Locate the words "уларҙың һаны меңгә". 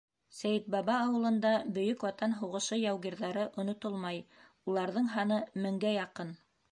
4.71-5.93